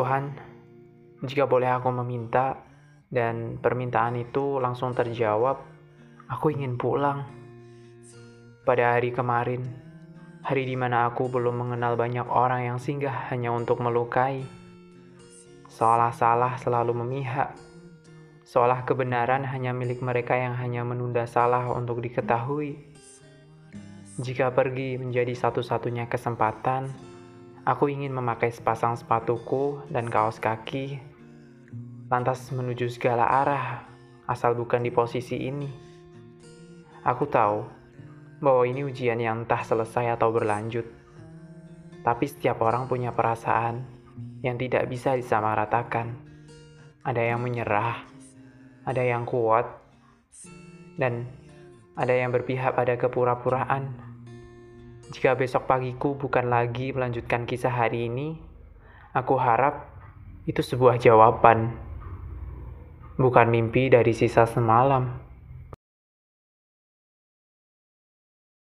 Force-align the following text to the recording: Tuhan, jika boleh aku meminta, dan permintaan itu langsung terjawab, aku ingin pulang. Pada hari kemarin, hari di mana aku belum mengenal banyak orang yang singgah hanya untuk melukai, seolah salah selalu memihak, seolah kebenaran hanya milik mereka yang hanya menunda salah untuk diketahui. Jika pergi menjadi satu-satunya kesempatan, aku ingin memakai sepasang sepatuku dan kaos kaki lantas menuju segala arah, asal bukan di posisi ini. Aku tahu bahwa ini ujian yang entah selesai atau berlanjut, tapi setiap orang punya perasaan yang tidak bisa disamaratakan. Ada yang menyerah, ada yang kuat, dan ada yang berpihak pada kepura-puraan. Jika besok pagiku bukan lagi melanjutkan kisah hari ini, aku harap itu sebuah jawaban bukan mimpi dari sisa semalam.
Tuhan, 0.00 0.32
jika 1.28 1.44
boleh 1.44 1.68
aku 1.76 1.92
meminta, 1.92 2.56
dan 3.12 3.60
permintaan 3.60 4.16
itu 4.16 4.56
langsung 4.56 4.96
terjawab, 4.96 5.60
aku 6.24 6.56
ingin 6.56 6.80
pulang. 6.80 7.28
Pada 8.64 8.96
hari 8.96 9.12
kemarin, 9.12 9.60
hari 10.40 10.64
di 10.64 10.72
mana 10.72 11.04
aku 11.04 11.28
belum 11.28 11.52
mengenal 11.52 12.00
banyak 12.00 12.24
orang 12.32 12.64
yang 12.64 12.78
singgah 12.80 13.28
hanya 13.28 13.52
untuk 13.52 13.84
melukai, 13.84 14.40
seolah 15.68 16.16
salah 16.16 16.56
selalu 16.56 16.96
memihak, 16.96 17.52
seolah 18.48 18.88
kebenaran 18.88 19.44
hanya 19.44 19.76
milik 19.76 20.00
mereka 20.00 20.32
yang 20.32 20.56
hanya 20.56 20.80
menunda 20.80 21.28
salah 21.28 21.68
untuk 21.76 22.00
diketahui. 22.00 22.88
Jika 24.16 24.48
pergi 24.56 24.96
menjadi 24.96 25.36
satu-satunya 25.36 26.08
kesempatan, 26.08 27.09
aku 27.64 27.92
ingin 27.92 28.12
memakai 28.12 28.48
sepasang 28.48 28.96
sepatuku 28.96 29.84
dan 29.92 30.08
kaos 30.08 30.40
kaki 30.40 31.00
lantas 32.10 32.50
menuju 32.50 32.90
segala 32.90 33.22
arah, 33.22 33.86
asal 34.26 34.58
bukan 34.58 34.82
di 34.82 34.90
posisi 34.90 35.46
ini. 35.46 35.70
Aku 37.06 37.30
tahu 37.30 37.62
bahwa 38.42 38.66
ini 38.66 38.82
ujian 38.82 39.22
yang 39.22 39.46
entah 39.46 39.62
selesai 39.62 40.18
atau 40.18 40.34
berlanjut, 40.34 40.82
tapi 42.02 42.26
setiap 42.26 42.66
orang 42.66 42.90
punya 42.90 43.14
perasaan 43.14 43.86
yang 44.42 44.58
tidak 44.58 44.90
bisa 44.90 45.14
disamaratakan. 45.14 46.18
Ada 47.00 47.32
yang 47.32 47.40
menyerah, 47.40 48.04
ada 48.84 49.00
yang 49.00 49.24
kuat, 49.24 49.64
dan 51.00 51.24
ada 51.96 52.12
yang 52.12 52.34
berpihak 52.34 52.76
pada 52.76 52.98
kepura-puraan. 52.98 54.09
Jika 55.10 55.34
besok 55.34 55.66
pagiku 55.66 56.14
bukan 56.14 56.46
lagi 56.54 56.94
melanjutkan 56.94 57.42
kisah 57.42 57.74
hari 57.74 58.06
ini, 58.06 58.38
aku 59.10 59.34
harap 59.42 59.90
itu 60.46 60.62
sebuah 60.62 61.02
jawaban 61.02 61.74
bukan 63.18 63.46
mimpi 63.50 63.90
dari 63.90 64.14
sisa 64.14 64.46
semalam. 64.46 65.29